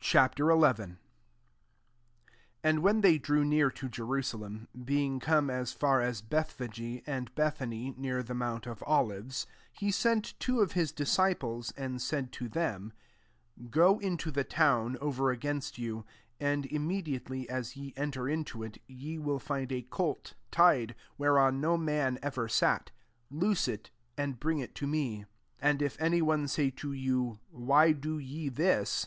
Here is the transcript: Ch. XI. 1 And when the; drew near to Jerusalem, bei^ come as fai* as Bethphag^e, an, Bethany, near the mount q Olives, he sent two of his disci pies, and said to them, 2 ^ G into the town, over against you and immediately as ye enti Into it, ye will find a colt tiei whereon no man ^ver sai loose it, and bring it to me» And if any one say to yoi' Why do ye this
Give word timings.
Ch. 0.00 0.12
XI. 0.36 0.42
1 0.42 0.98
And 2.62 2.82
when 2.82 3.00
the; 3.00 3.18
drew 3.18 3.42
near 3.42 3.70
to 3.70 3.88
Jerusalem, 3.88 4.68
bei^ 4.76 5.18
come 5.18 5.48
as 5.48 5.72
fai* 5.72 6.04
as 6.04 6.20
Bethphag^e, 6.20 7.02
an, 7.06 7.28
Bethany, 7.34 7.94
near 7.96 8.22
the 8.22 8.34
mount 8.34 8.64
q 8.64 8.76
Olives, 8.84 9.46
he 9.72 9.90
sent 9.90 10.38
two 10.38 10.60
of 10.60 10.72
his 10.72 10.92
disci 10.92 11.38
pies, 11.40 11.72
and 11.74 12.02
said 12.02 12.32
to 12.32 12.50
them, 12.50 12.92
2 13.56 13.62
^ 13.68 13.98
G 14.00 14.06
into 14.06 14.30
the 14.30 14.44
town, 14.44 14.98
over 15.00 15.30
against 15.30 15.78
you 15.78 16.04
and 16.38 16.66
immediately 16.66 17.48
as 17.48 17.76
ye 17.78 17.94
enti 17.94 18.30
Into 18.30 18.62
it, 18.62 18.76
ye 18.86 19.18
will 19.18 19.38
find 19.40 19.72
a 19.72 19.80
colt 19.80 20.34
tiei 20.52 20.92
whereon 21.16 21.62
no 21.62 21.78
man 21.78 22.18
^ver 22.22 22.50
sai 22.50 22.80
loose 23.30 23.68
it, 23.68 23.90
and 24.18 24.38
bring 24.38 24.58
it 24.58 24.74
to 24.74 24.86
me» 24.86 25.24
And 25.62 25.80
if 25.80 25.98
any 25.98 26.20
one 26.20 26.46
say 26.46 26.68
to 26.72 26.88
yoi' 26.92 27.38
Why 27.66 27.92
do 27.92 28.18
ye 28.18 28.50
this 28.50 29.06